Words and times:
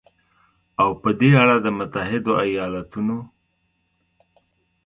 او 0.81 0.89
په 1.01 1.09
دې 1.19 1.29
اړه 1.41 1.57
د 1.61 1.67
متحدو 1.79 2.33
ایالتونو 2.45 3.17